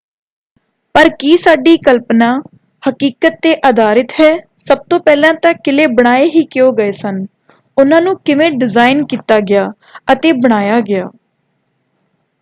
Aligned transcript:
ਪਰ 0.95 1.09
ਕੀ 1.19 1.35
ਸਾਡੀ 1.37 1.75
ਕਲਪਨਾ 1.79 2.29
ਹਕੀਕਤ 2.83 3.35
'ਤੇ 3.37 3.53
ਆਧਾਰਿਤ 3.65 4.13
ਹੈ? 4.19 4.31
ਸਭ 4.59 4.77
ਤੋਂ 4.89 4.99
ਪਹਿਲਾਂ 5.01 5.33
ਤਾਂ 5.43 5.53
ਕਿਲ੍ਹੇ 5.55 5.85
ਬਣਾਏ 5.91 6.25
ਹੀ 6.29 6.43
ਕਿਉਂ 6.47 6.71
ਗਏ 6.75 6.91
ਸਨ? 7.01 7.25
ਉਨ੍ਹਾਂ 7.77 8.01
ਨੂੰ 8.01 8.15
ਕਿਵੇਂ 8.21 8.51
ਡਿਜ਼ਾਇਨ 8.53 9.05
ਕੀਤਾ 9.07 9.39
ਗਿਆ 9.41 9.71
ਅਤੇ 10.13 10.31
ਬਣਾਇਆ 10.39 10.79
ਗਿਆ? 10.83 11.09